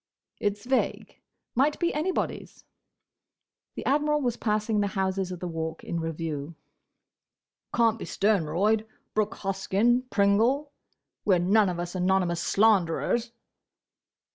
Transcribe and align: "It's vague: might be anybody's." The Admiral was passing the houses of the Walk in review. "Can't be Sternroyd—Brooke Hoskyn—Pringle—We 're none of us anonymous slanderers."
"It's 0.39 0.65
vague: 0.65 1.21
might 1.53 1.77
be 1.79 1.93
anybody's." 1.93 2.63
The 3.75 3.85
Admiral 3.85 4.19
was 4.21 4.35
passing 4.35 4.79
the 4.79 4.87
houses 4.87 5.31
of 5.31 5.39
the 5.39 5.47
Walk 5.47 5.83
in 5.83 5.99
review. 5.99 6.55
"Can't 7.71 7.99
be 7.99 8.05
Sternroyd—Brooke 8.05 9.35
Hoskyn—Pringle—We 9.35 11.35
're 11.35 11.37
none 11.37 11.69
of 11.69 11.79
us 11.79 11.93
anonymous 11.93 12.41
slanderers." 12.41 13.31